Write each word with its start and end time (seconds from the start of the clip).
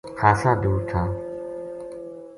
خاصا 0.19 0.51
دُور 0.61 0.79
تھا 0.89 1.03